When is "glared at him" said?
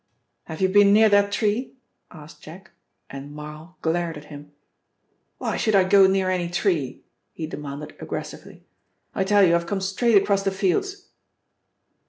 3.83-4.51